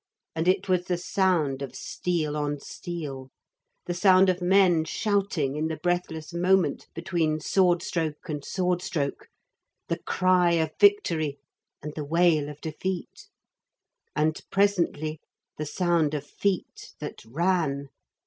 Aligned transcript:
And 0.33 0.47
it 0.47 0.67
was 0.67 0.85
the 0.85 0.97
sound 0.97 1.61
of 1.61 1.75
steel 1.75 2.35
on 2.35 2.59
steel; 2.59 3.29
the 3.85 3.93
sound 3.93 4.29
of 4.29 4.41
men 4.41 4.83
shouting 4.83 5.55
in 5.55 5.67
the 5.67 5.77
breathless 5.77 6.33
moment 6.33 6.87
between 6.95 7.39
sword 7.39 7.83
stroke 7.83 8.27
and 8.27 8.43
sword 8.43 8.81
stroke; 8.81 9.27
the 9.89 9.99
cry 9.99 10.53
of 10.53 10.71
victory 10.79 11.37
and 11.83 11.93
the 11.93 12.03
wail 12.03 12.49
of 12.49 12.59
defeat. 12.61 13.27
And, 14.15 14.41
presently, 14.49 15.21
the 15.59 15.67
sound 15.67 16.15
of 16.15 16.25
feet 16.25 16.95
that 16.99 17.23
ran. 17.23 17.89